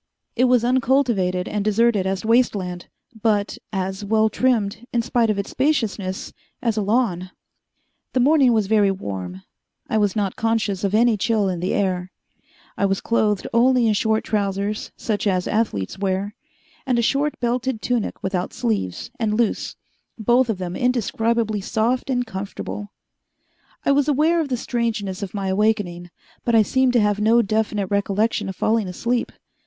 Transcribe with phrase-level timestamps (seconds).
[0.35, 2.87] It was uncultivated and deserted as waste land,
[3.21, 7.29] but as well trimmed, in spite of its spaciousness, as a lawn.
[8.13, 9.43] The morning was very warm.
[9.87, 12.11] I was not conscious of any chill in the air.
[12.75, 16.33] I was clothed only in short trousers, such as athletes wear,
[16.87, 19.75] and a short belted tunic without sleeves and loose
[20.17, 22.91] both of them indescribably soft and comfortable.
[23.85, 26.09] I was aware of the strangeness of my awakening,
[26.43, 29.31] but I seemed to have no definite recollection of falling asleep.